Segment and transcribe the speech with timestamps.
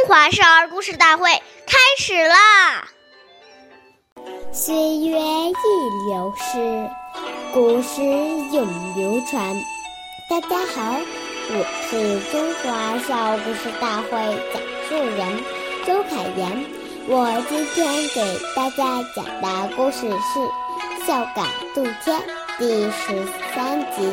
[0.00, 1.30] 中华少儿故事大会
[1.66, 2.88] 开始啦！
[4.50, 6.90] 岁月易流逝，
[7.52, 8.66] 故事永
[8.96, 9.54] 流传。
[10.30, 10.96] 大家好，
[11.50, 14.10] 我是中华少儿故事大会
[14.54, 15.44] 讲述人
[15.84, 16.64] 周凯言。
[17.06, 20.38] 我今天给大家讲的故事是
[21.06, 21.44] 《孝感
[21.74, 22.18] 杜天》
[22.58, 24.10] 第十三集。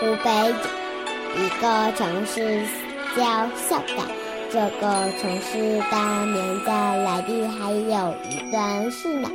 [0.00, 0.54] 湖北
[1.34, 2.62] 有一个城市
[3.16, 4.06] 叫孝感。
[4.52, 9.30] 这个城市的名字来历还有一段事呢。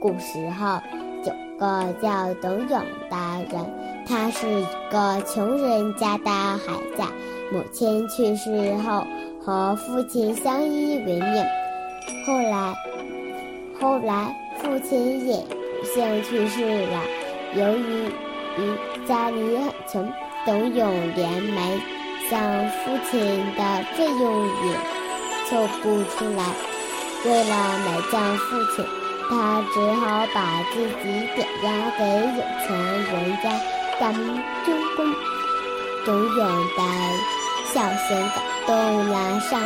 [0.00, 0.80] 古时候
[1.22, 2.68] 有个叫董永
[3.10, 3.16] 的
[3.50, 3.66] 人，
[4.06, 7.02] 他是一个穷人家的孩子，
[7.52, 9.06] 母亲去世后
[9.44, 11.44] 和父亲相依为命。
[12.26, 12.74] 后来，
[13.78, 17.02] 后来父亲也不幸去世了。
[17.54, 18.06] 由于
[18.56, 20.10] 于家里很穷，
[20.46, 21.97] 董永连没。
[22.30, 23.18] 像父亲
[23.56, 24.76] 的费用也
[25.48, 26.44] 凑不出来，
[27.24, 27.50] 为了
[27.86, 28.84] 埋葬父亲，
[29.30, 31.66] 他只好把自己点押
[31.96, 32.04] 给
[32.36, 32.68] 有钱
[33.12, 33.50] 人家
[33.98, 35.06] 当军工。
[36.04, 36.82] 董永的
[37.72, 39.60] 孝心感动了上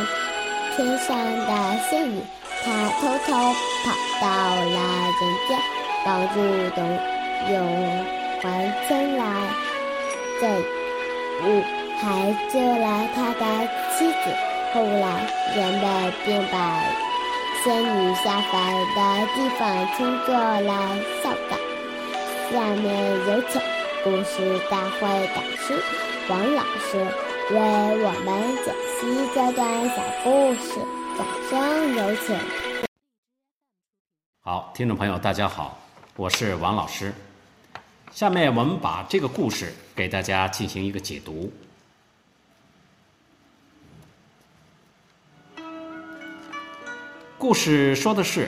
[0.75, 2.21] 天上的仙女，
[2.63, 3.33] 他偷偷
[3.83, 4.75] 跑到了
[5.19, 5.59] 人间，
[6.05, 6.35] 帮助
[6.75, 6.83] 董
[7.51, 8.05] 永
[8.41, 8.43] 还
[8.87, 9.21] 清了
[10.41, 10.43] 债
[11.45, 11.82] 务。
[12.01, 14.35] 还救了他的妻子。
[14.73, 15.05] 后来，
[15.55, 16.83] 人们便把
[17.63, 21.59] 仙女下凡的地方称作了孝感。
[22.51, 23.61] 下面有请
[24.03, 25.81] 故事大会导师
[26.29, 26.97] 王老师
[27.51, 30.79] 为我们解析这段小故事。
[31.15, 32.35] 掌声有请。
[34.41, 35.77] 好，听众朋友，大家好，
[36.15, 37.13] 我是王老师。
[38.11, 41.51] 下面我们把这个故事给大家进行一个解读。
[47.43, 48.47] 故事说的是，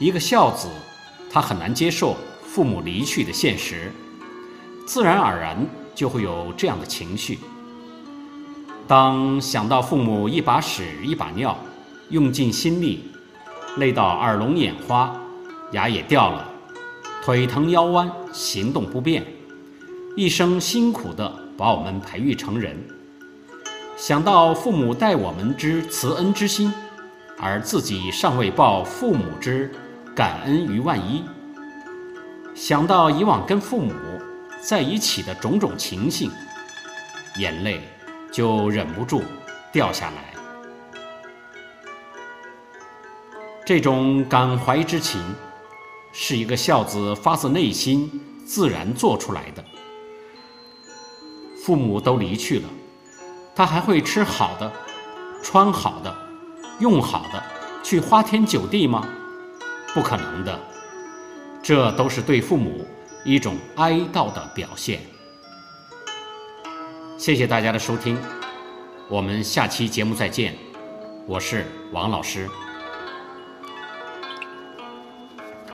[0.00, 0.66] 一个孝子，
[1.30, 3.92] 他很难接受父母离去的现实，
[4.84, 5.56] 自然而然
[5.94, 7.38] 就会有这样的情绪。
[8.88, 11.56] 当想到父母一把屎一把尿，
[12.08, 13.12] 用尽心力，
[13.76, 15.16] 累到耳聋眼花，
[15.70, 16.50] 牙也掉了，
[17.22, 19.24] 腿疼腰弯，行动不便，
[20.16, 22.76] 一生辛苦的把我们培育成人，
[23.96, 26.74] 想到父母待我们之慈恩之心。
[27.40, 29.70] 而自己尚未报父母之
[30.14, 31.24] 感恩于万一，
[32.54, 33.92] 想到以往跟父母
[34.60, 36.30] 在一起的种种情形，
[37.36, 37.80] 眼泪
[38.32, 39.22] 就忍不住
[39.72, 40.24] 掉下来。
[43.64, 45.22] 这种感怀之情，
[46.12, 48.10] 是一个孝子发自内心
[48.44, 49.64] 自然做出来的。
[51.64, 52.68] 父母都离去了，
[53.54, 54.72] 他还会吃好的，
[55.42, 56.27] 穿好的。
[56.80, 57.42] 用好的
[57.82, 59.06] 去花天酒地吗？
[59.94, 60.60] 不可能的，
[61.62, 62.86] 这都是对父母
[63.24, 65.00] 一种哀悼的表现。
[67.16, 68.16] 谢谢大家的收听，
[69.08, 70.54] 我们下期节目再见，
[71.26, 72.48] 我是王老师。